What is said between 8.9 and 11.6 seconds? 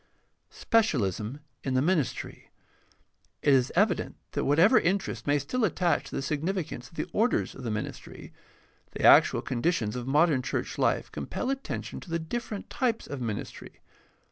the actual conditions of modern church life compel